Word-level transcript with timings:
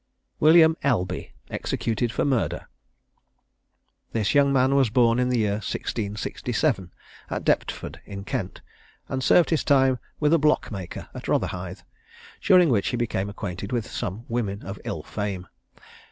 WILLIAM 0.39 0.77
ELBY. 0.81 1.31
EXECUTED 1.51 2.11
FOR 2.11 2.25
MURDER. 2.25 2.67
This 4.13 4.33
young 4.33 4.51
man 4.51 4.73
was 4.73 4.89
born 4.89 5.19
in 5.19 5.29
the 5.29 5.37
year 5.37 5.57
1667, 5.61 6.91
at 7.29 7.43
Deptford, 7.43 8.01
in 8.05 8.23
Kent, 8.23 8.61
and 9.07 9.23
served 9.23 9.51
his 9.51 9.63
time 9.63 9.99
with 10.19 10.33
a 10.33 10.39
blockmaker 10.39 11.07
at 11.13 11.27
Rotherhithe, 11.27 11.81
during 12.41 12.69
which 12.69 12.87
he 12.87 12.97
became 12.97 13.29
acquainted 13.29 13.71
with 13.71 13.91
some 13.91 14.25
women 14.27 14.63
of 14.63 14.79
ill 14.85 15.03
fame. 15.03 15.45